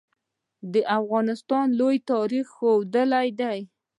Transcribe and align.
د 0.73 0.75
افغانستان 0.99 1.65
ټول 1.79 1.95
تاریخ 2.11 2.45
ښودلې 2.55 3.27
ده. 3.39 3.53